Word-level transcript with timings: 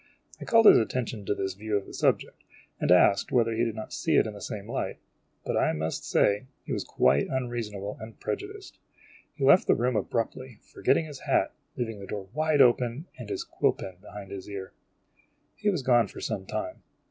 I 0.39 0.45
called 0.45 0.65
his 0.65 0.79
attention 0.79 1.27
to 1.27 1.35
this 1.35 1.53
view 1.53 1.77
of 1.77 1.85
the 1.85 1.93
subject, 1.93 2.43
and 2.79 2.89
asked 2.91 3.31
whether 3.31 3.53
he 3.53 3.63
did 3.63 3.75
not 3.75 3.93
see 3.93 4.15
it 4.15 4.25
in 4.25 4.33
the 4.33 4.41
same 4.41 4.67
light, 4.67 4.97
but 5.45 5.55
I 5.55 5.73
must 5.73 6.09
say 6.09 6.47
he 6.63 6.73
was 6.73 6.83
quite 6.83 7.27
unreasonable 7.27 7.99
and 8.01 8.19
prejudiced. 8.19 8.79
He 9.35 9.43
left 9.43 9.67
the 9.67 9.75
room 9.75 9.95
abruptly, 9.95 10.57
forgetting 10.63 11.05
his 11.05 11.19
hat, 11.19 11.53
leaving 11.77 11.99
the 11.99 12.07
door 12.07 12.27
wide 12.33 12.61
open, 12.63 13.05
and 13.19 13.29
his 13.29 13.43
quill 13.43 13.73
pen 13.73 13.97
behind 14.01 14.31
his 14.31 14.49
ear. 14.49 14.71
He 15.55 15.69
was 15.69 15.83
gone 15.83 16.07
for 16.07 16.19
some 16.19 16.47
time. 16.47 16.81